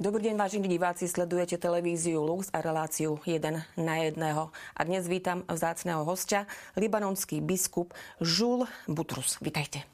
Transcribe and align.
Dobrý 0.00 0.32
deň, 0.32 0.40
vážení 0.40 0.64
diváci, 0.64 1.04
sledujete 1.04 1.60
televíziu 1.60 2.24
Lux 2.24 2.48
a 2.56 2.64
reláciu 2.64 3.20
1 3.20 3.76
na 3.76 3.94
jedného. 4.00 4.48
A 4.72 4.80
dnes 4.80 5.04
vítam 5.04 5.44
vzácného 5.44 6.08
hostia, 6.08 6.48
libanonský 6.72 7.44
biskup 7.44 7.92
Žul 8.16 8.64
Butrus. 8.88 9.36
Vítajte. 9.44 9.84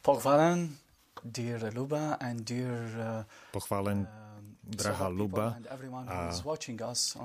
Pochválen, 0.00 0.72
dear 1.20 1.60
Luba 1.76 2.16
and 2.16 2.48
dear... 2.48 2.80
Uh, 2.96 3.28
Pochválen, 3.52 4.08
drahá 4.64 5.12
Luba 5.12 5.60
a 6.08 6.32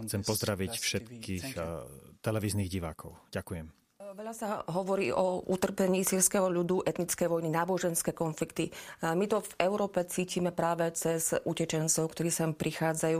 chcem 0.04 0.20
pozdraviť 0.20 0.72
všetkých 0.84 1.55
uh, 1.55 1.88
televíznych 2.20 2.68
divákov. 2.68 3.16
Ďakujem. 3.32 3.87
Veľa 4.17 4.34
sa 4.34 4.66
hovorí 4.73 5.13
o 5.13 5.45
utrpení 5.45 6.02
sírskeho 6.02 6.49
ľudu, 6.49 6.81
etnické 6.89 7.30
vojny, 7.30 7.53
náboženské 7.53 8.17
konflikty. 8.17 8.73
My 9.05 9.30
to 9.30 9.45
v 9.45 9.53
Európe 9.62 10.02
cítime 10.09 10.49
práve 10.49 10.90
cez 10.98 11.38
utečencov, 11.45 12.17
ktorí 12.17 12.34
sem 12.34 12.49
prichádzajú. 12.49 13.20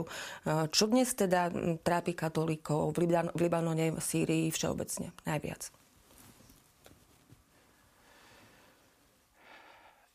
Čo 0.74 0.84
dnes 0.90 1.14
teda 1.14 1.54
trápi 1.86 2.18
katolíkov 2.18 2.98
v, 2.98 3.06
Liban- 3.06 3.30
v 3.30 3.40
Libanone, 3.46 3.94
v 3.94 4.02
Sýrii 4.02 4.50
všeobecne 4.50 5.14
najviac? 5.22 5.70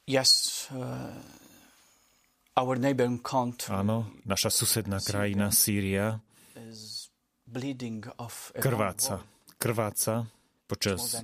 Yes, 0.03 0.67
uh, 0.75 1.15
our 2.59 2.75
neighboring 2.75 3.23
country 3.23 3.71
Áno, 3.71 4.19
naša 4.27 4.51
susedná 4.51 4.99
krajina 4.99 5.47
Sýria 5.47 6.19
krváca. 8.59 9.23
Krváca 9.55 10.42
počas 10.65 11.19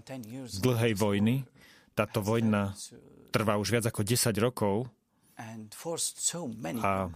dlhej 0.59 0.93
vojny. 0.95 1.47
Táto 1.95 2.23
vojna 2.23 2.75
trvá 3.29 3.59
už 3.59 3.75
viac 3.75 3.85
ako 3.89 4.01
10 4.03 4.31
rokov 4.39 4.87
a 6.83 7.07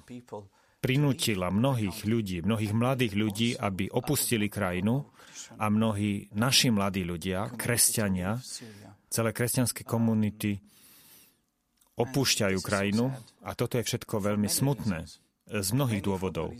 prinútila 0.83 1.47
mnohých 1.47 2.03
ľudí, 2.03 2.43
mnohých 2.43 2.73
mladých 2.75 3.13
ľudí, 3.15 3.49
aby 3.55 3.87
opustili 3.87 4.51
krajinu 4.51 5.07
a 5.55 5.71
mnohí 5.71 6.27
naši 6.35 6.71
mladí 6.71 7.07
ľudia, 7.07 7.55
kresťania, 7.55 8.39
celé 9.07 9.31
kresťanské 9.31 9.87
komunity 9.87 10.59
opúšťajú 11.95 12.57
krajinu 12.59 13.15
a 13.47 13.55
toto 13.55 13.79
je 13.79 13.87
všetko 13.87 14.19
veľmi 14.19 14.49
smutné 14.51 15.07
z 15.47 15.69
mnohých 15.71 16.03
dôvodov. 16.03 16.51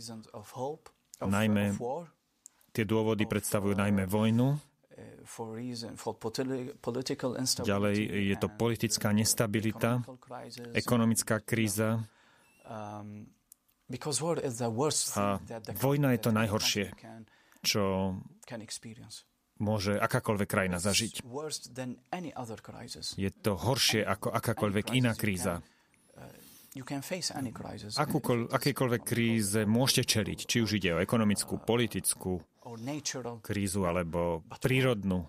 Najmä 1.20 1.76
tie 2.72 2.84
dôvody 2.88 3.24
predstavujú 3.28 3.74
najmä 3.76 4.08
vojnu, 4.08 4.56
Ďalej 7.64 7.96
je 8.04 8.36
to 8.36 8.48
politická 8.52 9.08
nestabilita, 9.10 10.04
ekonomická 10.76 11.40
kríza. 11.40 12.04
Um, 12.64 13.28
a 15.16 15.26
vojna 15.76 16.08
je 16.16 16.20
to 16.24 16.30
najhoršie, 16.32 16.86
čo 17.60 18.16
môže 19.60 19.94
akákoľvek 20.00 20.48
krajina 20.48 20.78
zažiť. 20.82 21.22
Je 23.14 23.30
to 23.30 23.52
horšie 23.54 24.02
ako 24.02 24.28
akákoľvek 24.34 24.86
iná 24.98 25.12
kríza. 25.14 25.62
Akúkoľ, 27.94 28.38
akejkoľvek 28.50 29.02
kríze 29.06 29.62
môžete 29.62 30.18
čeliť, 30.18 30.38
či 30.42 30.56
už 30.58 30.82
ide 30.82 30.90
o 30.90 30.98
ekonomickú, 30.98 31.62
politickú 31.62 32.42
krízu 33.44 33.84
alebo 33.84 34.42
prírodnú. 34.62 35.28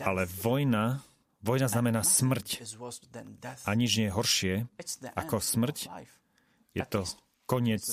Ale 0.00 0.22
vojna, 0.30 1.02
vojna 1.42 1.66
znamená 1.68 2.00
smrť. 2.06 2.62
A 3.66 3.70
nič 3.74 3.90
nie 3.98 4.06
je 4.08 4.14
horšie 4.14 4.54
ako 5.18 5.42
smrť. 5.42 5.90
Je 6.74 6.84
to 6.86 7.06
koniec 7.44 7.84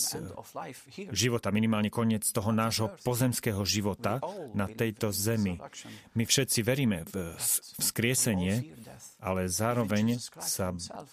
života, 1.12 1.52
minimálne 1.52 1.92
koniec 1.92 2.24
toho 2.32 2.56
nášho 2.56 2.96
pozemského 3.04 3.60
života 3.68 4.24
na 4.56 4.68
tejto 4.72 5.12
zemi. 5.12 5.60
My 6.16 6.24
všetci 6.24 6.60
veríme 6.64 7.04
v 7.12 7.36
vzkriesenie, 7.84 8.72
ale 9.20 9.52
zároveň 9.52 10.24
sa 10.40 10.72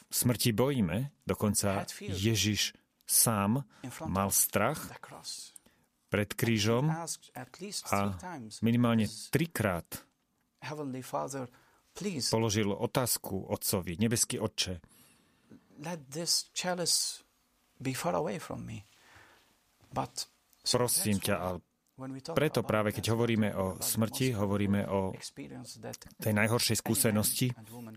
smrti 0.08 0.54
bojíme. 0.54 1.10
Dokonca 1.26 1.82
Ježiš 1.98 2.78
sám 3.08 3.66
mal 4.06 4.30
strach 4.30 4.86
pred 6.08 6.28
krížom 6.32 6.88
a 7.92 7.98
minimálne 8.64 9.06
trikrát 9.28 9.86
položil 12.32 12.68
otázku 12.72 13.46
otcovi, 13.52 14.00
nebeský 14.00 14.40
otče, 14.40 14.80
Prosím 20.68 21.18
ťa, 21.22 21.34
a 21.38 21.48
preto 22.34 22.60
práve 22.66 22.90
keď 22.92 23.04
hovoríme 23.14 23.48
o 23.54 23.66
smrti, 23.78 24.34
hovoríme 24.34 24.90
o 24.90 25.14
tej 26.18 26.32
najhoršej 26.34 26.76
skúsenosti, 26.78 27.48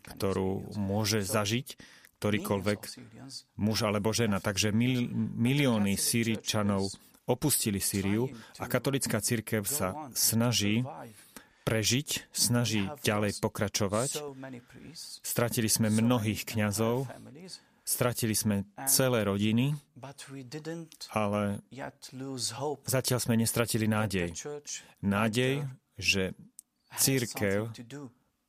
ktorú 0.07 0.77
môže 0.77 1.25
zažiť 1.25 1.99
ktorýkoľvek 2.21 2.79
muž 3.57 3.81
alebo 3.81 4.13
žena. 4.13 4.37
Takže 4.37 4.69
mil, 4.69 5.09
milióny 5.17 5.97
Syričanov 5.97 6.93
opustili 7.31 7.79
Sýriu 7.79 8.27
a 8.59 8.65
katolická 8.67 9.23
církev 9.23 9.63
sa 9.63 9.95
snaží 10.11 10.83
prežiť, 11.63 12.27
snaží 12.35 12.85
ďalej 13.01 13.39
pokračovať. 13.39 14.19
Stratili 15.23 15.69
sme 15.71 15.87
mnohých 15.87 16.43
kňazov, 16.43 17.07
Stratili 17.81 18.37
sme 18.37 18.63
celé 18.85 19.25
rodiny, 19.25 19.73
ale 21.11 21.41
zatiaľ 22.85 23.19
sme 23.19 23.35
nestratili 23.35 23.89
nádej. 23.89 24.31
Nádej, 25.01 25.65
že 25.97 26.37
církev 26.95 27.73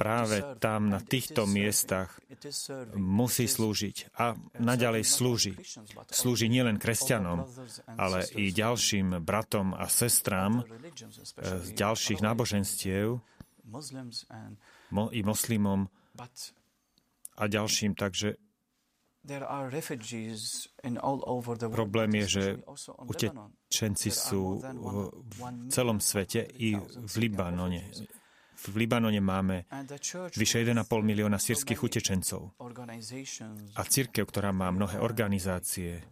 práve 0.02 0.42
tam, 0.58 0.90
na 0.90 0.98
týchto 0.98 1.46
miestach, 1.46 2.18
musí 2.98 3.46
slúžiť 3.46 4.18
a 4.18 4.34
naďalej 4.58 5.06
slúži. 5.06 5.54
Slúži 6.10 6.50
nielen 6.50 6.82
kresťanom, 6.82 7.46
ale 7.94 8.26
i 8.34 8.50
ďalším 8.50 9.22
bratom 9.22 9.78
a 9.78 9.86
sestrám 9.86 10.66
z 11.38 11.68
ďalších 11.78 12.18
náboženstiev, 12.18 13.22
i 15.14 15.20
moslimom 15.22 15.86
a 17.38 17.44
ďalším. 17.46 17.94
Takže 17.94 18.34
Problém 21.70 22.10
je, 22.18 22.26
že 22.26 22.44
utečenci 23.06 24.10
sú 24.10 24.58
v 24.58 25.14
celom 25.70 26.02
svete 26.02 26.42
i 26.58 26.74
v 26.74 27.14
Libanone. 27.22 27.86
V 28.62 28.74
Libanone 28.78 29.18
máme 29.18 29.66
vyše 30.38 30.62
1,5 30.62 30.86
milióna 31.02 31.38
sírskych 31.42 31.82
utečencov. 31.82 32.54
A 33.74 33.82
církev, 33.82 34.22
ktorá 34.22 34.54
má 34.54 34.70
mnohé 34.70 35.02
organizácie, 35.02 36.02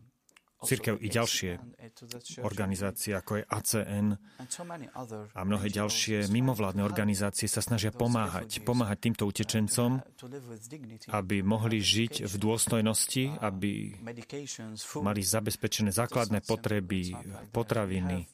Církev 0.60 1.00
i 1.00 1.08
ďalšie 1.08 1.56
organizácie, 2.44 3.16
ako 3.16 3.40
je 3.40 3.44
ACN 3.48 4.06
a 5.32 5.40
mnohé 5.40 5.72
ďalšie 5.72 6.28
mimovládne 6.28 6.84
organizácie 6.84 7.48
sa 7.48 7.64
snažia 7.64 7.88
pomáhať. 7.88 8.60
Pomáhať 8.60 9.08
týmto 9.08 9.24
utečencom, 9.24 10.04
aby 11.16 11.40
mohli 11.40 11.80
žiť 11.80 12.28
v 12.28 12.34
dôstojnosti, 12.36 13.40
aby 13.40 13.96
mali 15.00 15.22
zabezpečené 15.24 15.96
základné 15.96 16.44
potreby, 16.44 17.16
potraviny, 17.56 18.28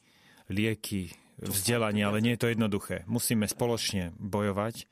lieky, 0.51 1.15
vzdelanie, 1.41 2.03
ale 2.05 2.21
nie 2.21 2.33
je 2.35 2.41
to 2.41 2.51
jednoduché. 2.51 3.05
Musíme 3.05 3.45
spoločne 3.45 4.13
bojovať 4.17 4.89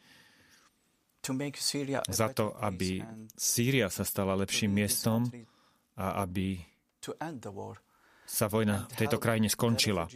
za 2.06 2.28
to, 2.30 2.54
aby 2.62 3.02
Sýria 3.34 3.90
sa 3.90 4.06
stala 4.06 4.38
lepším 4.38 4.78
miestom 4.78 5.26
a 5.98 6.22
aby 6.22 6.62
sa 8.26 8.50
vojna 8.50 8.90
v 8.90 8.96
tejto 9.06 9.22
krajine 9.22 9.50
skončila 9.50 10.10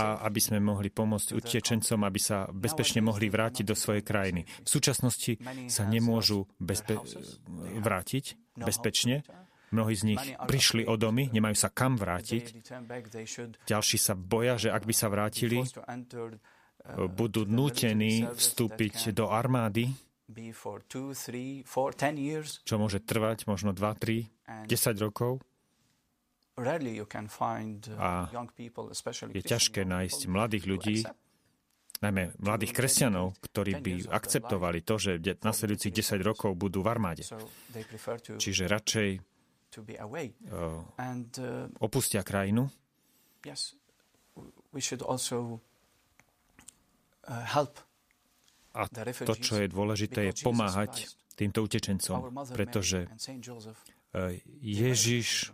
a 0.00 0.04
aby 0.24 0.40
sme 0.40 0.58
mohli 0.64 0.88
pomôcť 0.88 1.36
utečencom, 1.36 2.00
aby 2.08 2.20
sa 2.20 2.48
bezpečne 2.48 3.04
mohli 3.04 3.28
vrátiť 3.28 3.64
do 3.68 3.76
svojej 3.76 4.00
krajiny. 4.00 4.48
V 4.64 4.68
súčasnosti 4.68 5.36
sa 5.68 5.84
nemôžu 5.84 6.48
bezpe- 6.56 7.00
vrátiť 7.80 8.56
bezpečne. 8.56 9.24
Mnohí 9.74 9.94
z 9.98 10.14
nich 10.14 10.22
prišli 10.46 10.86
o 10.86 10.94
domy, 10.94 11.26
nemajú 11.34 11.56
sa 11.58 11.74
kam 11.74 11.98
vrátiť. 11.98 12.70
Ďalší 13.66 13.98
sa 13.98 14.14
boja, 14.14 14.54
že 14.60 14.70
ak 14.70 14.86
by 14.86 14.94
sa 14.94 15.10
vrátili, 15.10 15.66
budú 17.10 17.42
nútení 17.42 18.30
vstúpiť 18.30 19.10
do 19.10 19.26
armády, 19.26 19.90
čo 22.62 22.74
môže 22.78 22.98
trvať 23.02 23.46
možno 23.46 23.70
2, 23.70 23.82
3, 23.94 24.66
10 24.66 24.98
rokov. 25.02 25.42
A 28.00 28.10
je 29.28 29.42
ťažké 29.44 29.82
nájsť 29.84 30.20
mladých 30.30 30.64
ľudí, 30.66 31.04
najmä 32.00 32.34
mladých 32.42 32.72
kresťanov, 32.74 33.36
ktorí 33.44 33.82
by 33.82 33.92
akceptovali 34.08 34.80
to, 34.82 34.94
že 34.98 35.20
nasledujúcich 35.42 35.94
10 35.94 36.22
rokov 36.22 36.54
budú 36.54 36.80
v 36.80 36.88
armáde. 36.90 37.22
Čiže 38.38 38.66
radšej 38.66 39.10
opustia 41.80 42.22
krajinu. 42.22 42.70
A 48.76 48.82
to, 49.24 49.34
čo 49.40 49.54
je 49.56 49.66
dôležité, 49.72 50.28
je 50.28 50.34
pomáhať 50.44 51.08
týmto 51.32 51.64
utečencom, 51.64 52.32
pretože 52.52 53.08
Ježiš, 54.60 55.52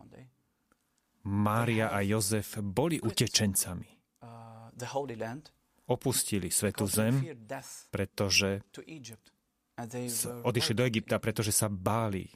Mária 1.22 1.94
a 1.94 2.02
Jozef 2.02 2.58
boli 2.58 2.98
utečencami. 2.98 3.90
Opustili 5.86 6.50
Svetú 6.50 6.86
zem, 6.90 7.22
pretože 7.90 8.62
odišli 10.42 10.74
do 10.74 10.84
Egypta, 10.86 11.22
pretože 11.22 11.54
sa 11.54 11.70
báli 11.70 12.26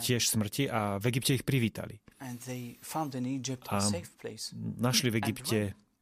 tiež 0.00 0.28
smrti 0.28 0.66
a 0.70 0.98
v 0.98 1.04
Egypte 1.14 1.34
ich 1.38 1.44
privítali. 1.46 2.00
A 2.20 3.80
našli 4.80 5.08
v 5.10 5.16
Egypte 5.22 5.58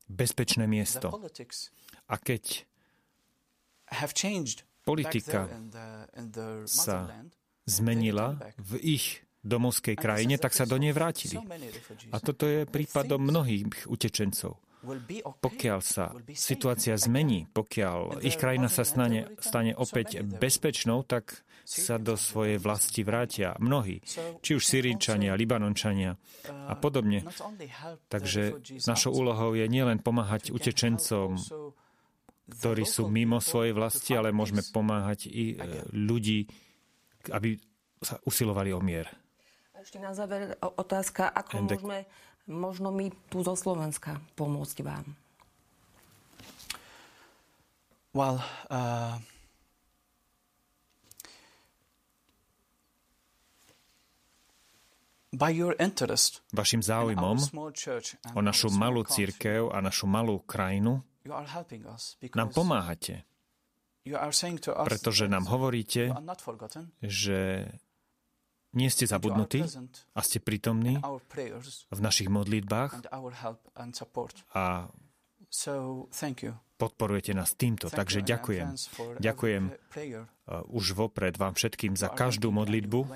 bezpečné 0.08 0.64
miesto. 0.68 1.08
A 2.08 2.14
keď 2.20 2.64
politika 4.84 5.48
sa 6.68 7.10
zmenila 7.64 8.40
v 8.58 8.72
ich 8.82 9.22
domovskej 9.42 9.98
krajine, 9.98 10.38
tak 10.38 10.54
sa 10.54 10.64
do 10.66 10.78
nej 10.78 10.94
vrátili. 10.94 11.38
A 12.14 12.22
toto 12.22 12.46
je 12.46 12.62
prípadom 12.66 13.18
mnohých 13.18 13.90
utečencov. 13.90 14.58
Pokiaľ 15.38 15.78
sa 15.78 16.10
situácia 16.34 16.98
zmení, 16.98 17.46
pokiaľ 17.54 18.22
ich 18.26 18.34
krajina 18.34 18.66
sa 18.66 18.82
stane, 18.82 19.30
stane 19.38 19.78
opäť 19.78 20.26
bezpečnou, 20.26 21.06
tak 21.06 21.46
sa 21.62 21.96
do 21.98 22.18
svojej 22.18 22.58
vlasti 22.58 23.06
vrátia 23.06 23.54
mnohí, 23.62 24.02
či 24.42 24.50
už 24.58 24.62
Syríčania, 24.62 25.38
Libanončania 25.38 26.18
a 26.48 26.74
podobne. 26.76 27.22
Takže 28.10 28.58
našou 28.86 29.14
úlohou 29.14 29.54
je 29.54 29.66
nielen 29.66 30.02
pomáhať 30.02 30.50
utečencom, 30.50 31.38
ktorí 32.52 32.84
sú 32.84 33.08
mimo 33.08 33.38
svojej 33.38 33.72
vlasti, 33.72 34.12
ale 34.18 34.34
môžeme 34.34 34.60
pomáhať 34.74 35.30
i 35.30 35.54
e, 35.54 35.86
ľudí, 35.94 36.44
aby 37.32 37.56
sa 38.02 38.18
usilovali 38.26 38.74
o 38.74 38.82
mier. 38.82 39.08
Ešte 39.78 40.02
na 40.02 40.12
záver 40.12 40.58
otázka, 40.60 41.30
ako 41.32 41.50
Endek. 41.58 41.80
môžeme 41.80 41.98
možno 42.50 42.90
my 42.90 43.10
tu 43.30 43.46
zo 43.46 43.54
Slovenska 43.54 44.18
pomôcť 44.34 44.78
vám? 44.82 45.06
Well, 48.12 48.44
uh, 48.68 49.16
Vašim 56.52 56.82
záujmom 56.84 57.36
o 58.36 58.40
našu 58.44 58.68
malú 58.68 59.00
církev 59.08 59.72
a 59.72 59.80
našu 59.80 60.04
malú 60.04 60.44
krajinu 60.44 61.00
nám 62.36 62.50
pomáhate. 62.52 63.24
Pretože 64.82 65.30
nám 65.30 65.46
hovoríte, 65.46 66.10
že 67.00 67.70
nie 68.72 68.88
ste 68.88 69.04
zabudnutí 69.04 69.62
a 70.16 70.20
ste 70.24 70.40
prítomní 70.40 70.98
v 71.88 72.00
našich 72.02 72.28
modlitbách 72.28 73.08
a 74.52 74.66
podporujete 76.80 77.32
nás 77.36 77.54
týmto. 77.54 77.86
Takže 77.92 78.24
ďakujem. 78.26 78.68
Ďakujem 79.22 79.62
uh, 79.70 80.66
už 80.72 80.84
vopred 80.98 81.36
vám 81.38 81.54
všetkým 81.54 81.94
za 81.94 82.10
každú 82.10 82.50
modlitbu, 82.50 83.06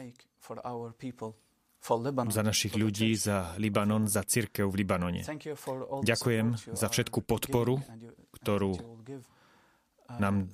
za 2.31 2.43
našich 2.43 2.75
ľudí, 2.75 3.15
za 3.15 3.55
Libanon, 3.57 4.11
za 4.11 4.27
církev 4.27 4.67
v 4.67 4.83
Libanone. 4.83 5.23
Ďakujem 6.03 6.47
za 6.75 6.87
všetku 6.91 7.23
podporu, 7.23 7.79
ktorú 8.35 8.75
nám 10.07 10.51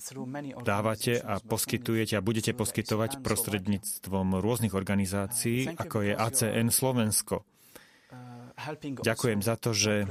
dávate 0.64 1.20
a 1.20 1.36
poskytujete 1.40 2.16
a 2.16 2.24
budete 2.24 2.56
poskytovať 2.56 3.20
prostredníctvom 3.20 4.40
rôznych 4.40 4.72
organizácií, 4.72 5.68
ako 5.76 6.08
je 6.08 6.12
ACN 6.16 6.72
Slovensko. 6.72 7.44
Ďakujem 9.00 9.40
za 9.40 9.56
to, 9.56 9.72
že 9.72 10.04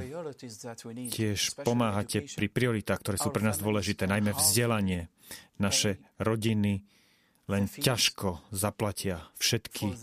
tiež 1.10 1.62
pomáhate 1.62 2.26
pri 2.26 2.48
prioritách, 2.50 3.00
ktoré 3.02 3.18
sú 3.22 3.30
pre 3.30 3.46
nás 3.46 3.62
dôležité, 3.62 4.10
najmä 4.10 4.34
vzdelanie. 4.34 5.10
Naše 5.62 6.02
rodiny 6.18 6.84
len 7.50 7.64
ťažko 7.70 8.42
zaplatia 8.50 9.30
všetky 9.38 9.94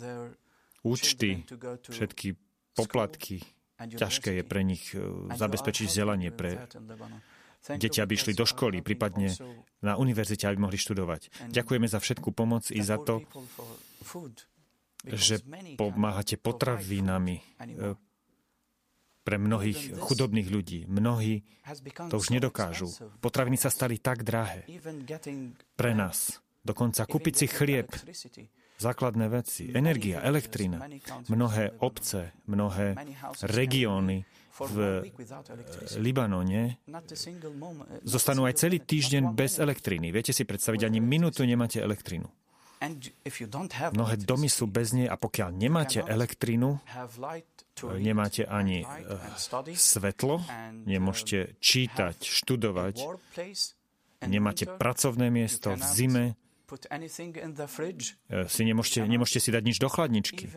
účty, 0.83 1.45
všetky 1.89 2.37
poplatky. 2.75 3.43
Ťažké 3.79 4.43
je 4.43 4.45
pre 4.47 4.67
nich 4.67 4.91
eh, 4.95 5.03
zabezpečiť 5.39 5.87
vzdelanie 5.87 6.35
pre 6.35 6.67
deti, 7.79 7.99
aby 7.99 8.15
išli 8.15 8.33
do 8.35 8.47
školy, 8.47 8.83
prípadne 8.83 9.35
na 9.83 9.99
univerzite, 9.99 10.47
aby 10.47 10.59
mohli 10.59 10.79
študovať. 10.79 11.51
Ďakujeme 11.51 11.87
za 11.91 11.99
všetku 11.99 12.31
pomoc 12.33 12.71
i 12.71 12.81
za 12.81 12.97
to, 13.03 13.23
že 15.05 15.43
pomáhate 15.77 16.39
potravinami 16.39 17.37
e, 17.39 17.43
pre 19.23 19.37
mnohých 19.37 20.01
chudobných 20.01 20.49
ľudí. 20.49 20.81
Mnohí 20.89 21.45
to 22.09 22.17
už 22.17 22.33
nedokážu. 22.33 22.89
Potraviny 23.21 23.61
sa 23.61 23.69
stali 23.69 24.01
tak 24.01 24.25
drahé 24.25 24.65
pre 25.77 25.93
nás. 25.93 26.41
Dokonca 26.65 27.05
kúpiť 27.05 27.35
si 27.37 27.47
chlieb, 27.47 27.89
základné 28.79 29.27
veci, 29.27 29.75
energia, 29.75 30.23
elektrina, 30.23 30.87
mnohé 31.27 31.83
obce, 31.83 32.33
mnohé 32.47 32.95
regióny 33.43 34.23
v 34.67 35.03
eh, 35.03 35.99
Libanone 35.99 36.83
zostanú 38.03 38.47
aj 38.47 38.55
celý 38.59 38.83
týždeň 38.83 39.35
bez 39.35 39.63
elektriny. 39.63 40.11
Viete 40.11 40.35
si 40.35 40.43
predstaviť, 40.43 40.87
ani 40.87 40.99
minútu 40.99 41.47
nemáte 41.47 41.79
elektrínu. 41.79 42.27
Mnohé 43.91 44.15
domy 44.23 44.47
sú 44.47 44.71
bez 44.71 44.95
nej 44.95 45.11
a 45.11 45.19
pokiaľ 45.19 45.51
nemáte 45.51 45.99
elektrínu, 45.99 46.79
nemáte 47.99 48.47
ani 48.47 48.87
eh, 48.87 48.91
svetlo, 49.75 50.43
nemôžete 50.87 51.59
čítať, 51.59 52.23
študovať, 52.23 52.95
nemáte 54.27 54.65
pracovné 54.71 55.31
miesto 55.31 55.75
v 55.75 55.83
zime, 55.83 56.25
si 58.49 58.63
nemôžete, 58.65 59.01
nemôžete 59.09 59.41
si 59.41 59.51
dať 59.51 59.63
nič 59.65 59.77
do 59.81 59.89
chladničky. 59.89 60.53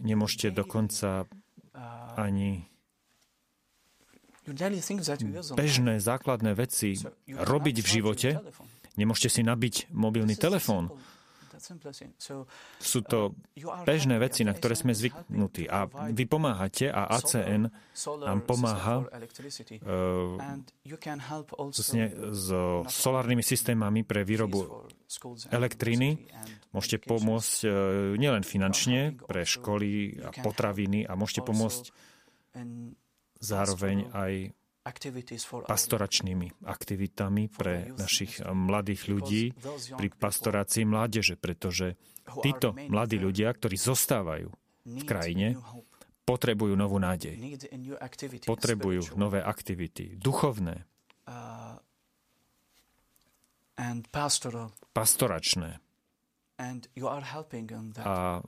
Nemôžete 0.00 0.48
dokonca 0.50 1.28
ani 2.16 2.64
bežné 5.54 5.94
základné 6.02 6.52
veci 6.58 6.98
robiť 7.30 7.76
v 7.78 7.86
živote. 7.86 8.28
Nemôžete 8.98 9.28
si 9.28 9.42
nabiť 9.46 9.92
mobilný 9.94 10.34
telefón. 10.34 10.90
Sú 12.82 13.00
to 13.06 13.34
bežné 13.86 14.18
veci, 14.18 14.42
na 14.42 14.52
ktoré 14.52 14.74
sme 14.74 14.92
zvyknutí. 14.92 15.70
A 15.70 15.86
vy 16.10 16.24
pomáhate 16.26 16.90
a 16.90 17.06
ACN 17.14 17.70
nám 18.22 18.38
pomáha 18.42 19.06
uh, 19.06 20.38
so 22.34 22.82
solárnymi 22.86 23.44
systémami 23.46 24.02
pre 24.02 24.26
výrobu 24.26 24.90
elektriny. 25.52 26.26
Môžete 26.74 27.04
pomôcť 27.06 27.56
uh, 27.64 27.72
nielen 28.18 28.42
finančne 28.42 29.14
pre 29.22 29.46
školy 29.46 30.18
a 30.22 30.30
potraviny 30.42 31.06
a 31.06 31.14
môžete 31.14 31.46
pomôcť 31.46 31.84
zároveň 33.42 34.10
aj 34.14 34.32
pastoračnými 34.82 36.66
aktivitami 36.66 37.46
pre 37.54 37.94
našich 37.94 38.42
mladých 38.42 39.02
ľudí 39.06 39.42
pri 39.94 40.08
pastorácii 40.10 40.82
mládeže, 40.82 41.38
pretože 41.38 41.94
títo 42.42 42.74
mladí 42.74 43.18
ľudia, 43.22 43.54
ktorí 43.54 43.78
zostávajú 43.78 44.50
v 44.82 45.02
krajine, 45.06 45.54
potrebujú 46.26 46.74
novú 46.74 46.98
nádej. 46.98 47.38
Potrebujú 48.42 49.14
nové 49.14 49.38
aktivity, 49.38 50.18
duchovné, 50.18 50.86
pastoračné. 54.90 55.78
A 58.02 58.40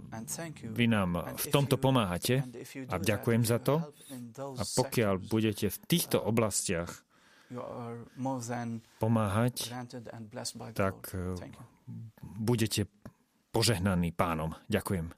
vy 0.71 0.87
nám 0.87 1.11
v 1.35 1.47
tomto 1.51 1.77
pomáhate 1.77 2.47
a 2.89 2.97
ďakujem 2.99 3.43
za 3.43 3.59
to. 3.59 3.83
A 4.39 4.63
pokiaľ 4.63 5.15
budete 5.19 5.67
v 5.71 5.79
týchto 5.85 6.23
oblastiach 6.23 7.05
pomáhať, 8.99 9.55
tak 10.75 10.97
uh, 11.15 11.39
budete 12.41 12.89
požehnaní 13.55 14.11
pánom. 14.11 14.57
Ďakujem. 14.67 15.13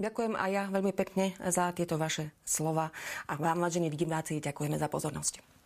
Ďakujem 0.00 0.32
aj 0.32 0.50
ja 0.50 0.64
veľmi 0.72 0.92
pekne 0.96 1.36
za 1.52 1.68
tieto 1.76 2.00
vaše 2.00 2.32
slova 2.40 2.88
a 3.28 3.32
vám, 3.36 3.60
vážení 3.60 3.92
diváci, 3.92 4.40
ďakujeme 4.40 4.80
za 4.80 4.88
pozornosť. 4.88 5.59